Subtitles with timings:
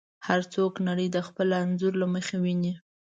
[0.27, 2.73] هر څوک نړۍ د خپل انځور له مخې ویني.